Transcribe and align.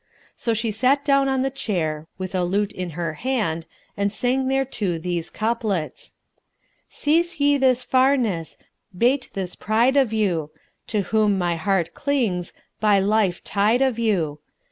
So 0.35 0.55
she 0.55 0.71
sat 0.71 1.05
down 1.05 1.29
on 1.29 1.43
the 1.43 1.51
chair, 1.51 2.07
with 2.17 2.33
a 2.33 2.43
lute 2.43 2.71
in 2.71 2.89
her 2.97 3.13
hand, 3.13 3.67
and 3.95 4.11
sang 4.11 4.47
thereto 4.49 4.97
these 4.97 5.29
couplets, 5.29 6.15
"Cease 6.89 7.39
ye 7.39 7.55
this 7.55 7.83
farness; 7.83 8.57
'bate 8.97 9.29
this 9.33 9.53
pride 9.55 9.95
of 9.95 10.11
you, 10.11 10.49
* 10.69 10.87
To 10.87 11.01
whom 11.03 11.37
my 11.37 11.55
heart 11.55 11.93
clings, 11.93 12.51
by 12.79 12.97
life 12.99 13.43
tide 13.43 13.83
of 13.83 13.99
you! 13.99 14.39